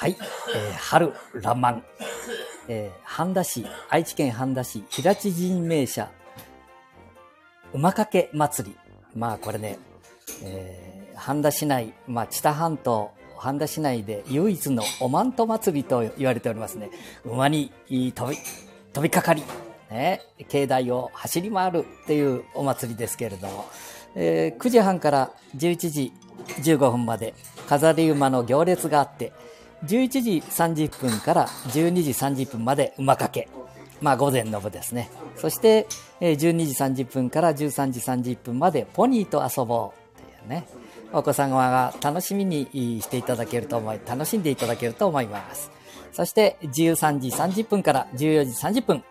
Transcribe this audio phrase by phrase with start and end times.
[0.00, 0.16] はい、
[0.56, 1.82] えー、春らんまん、
[2.68, 6.10] えー、半田市、愛知県半田市、平地神明社、
[7.74, 8.76] 馬掛け祭り。
[9.14, 9.78] まあこれね、
[10.42, 16.88] えー、半田市内、まあ知多半島、半田市内で唯一のおまんと祭りと言われておりますね。
[17.26, 18.38] 馬に飛び、
[18.94, 19.42] 飛びかかり、
[19.90, 23.66] ね、境内を走り回るっていうお祭りですけれども、
[24.14, 26.12] えー、9時半から11時
[26.62, 27.34] 15分まで
[27.68, 29.34] 飾り馬の行列があって、
[29.84, 33.48] 11時30分から12時30分まで馬掛け。
[34.00, 35.10] まあ午前の部ですね。
[35.36, 35.86] そして、
[36.20, 40.66] 12時30分から13時30分までポニーと遊ぼうっていうね。
[41.12, 42.68] お子様が楽しみに
[43.02, 45.70] していただけると思い、楽しんでいただけると思います。
[46.12, 49.04] そして13時30分から14時30分、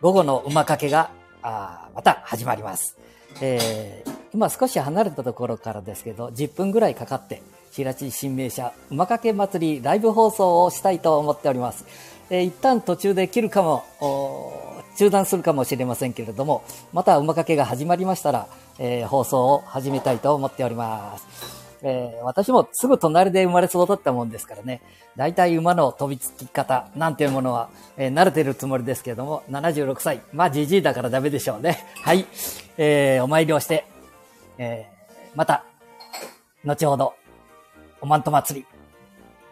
[0.00, 1.10] 午後の馬掛けが、
[1.42, 2.96] また始まります。
[3.40, 7.42] えー、今少し離れたところからですけど、10分ぐらいかかって、
[7.74, 11.84] 平地新名車馬掛け祭りライブ放送をしたいと思っております。
[12.30, 13.84] えー、一旦途中で切るかも、
[14.96, 18.46] 中断するかもしれませんけれども、また馬掛けが始まりましたら、
[18.78, 21.64] えー、放送を始めたいと思っております。
[21.82, 24.80] えー、私もすぐ隣で生まれ育ったもんですからね、
[25.16, 30.22] 大体馬の飛びつき方なんていうものは、えー、慣れてるつもりですけれども、76歳。
[30.32, 31.84] まあ、じじいだからダメでしょうね。
[32.02, 32.24] はい。
[32.78, 33.84] えー、お参りをして、
[34.58, 35.64] えー、また、
[36.64, 37.14] 後ほど、
[38.04, 38.66] おまんと祭り、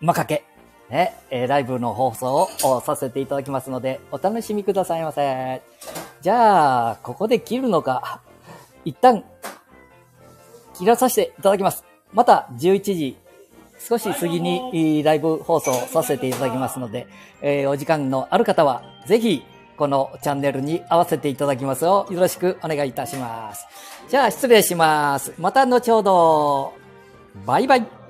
[0.00, 0.44] 馬かけ、
[0.88, 5.62] ね、えー、ライブの放送をさせていただきますので、お楽しみくださいませ。
[6.20, 8.20] じゃあ、ここで切るのか、
[8.84, 9.24] 一旦、
[10.74, 11.82] 切らさせていただきます。
[12.12, 13.16] また11時
[13.80, 17.08] 少し過ぎにライブ放送させていただきますので、
[17.42, 19.42] えー、お時間のある方はぜひ
[19.76, 23.66] このチャンネルに合わせていただきますようよろしくお願いいたします。
[24.08, 25.34] じゃあ失礼します。
[25.36, 26.74] また後ほど。
[27.44, 28.05] バイバイ。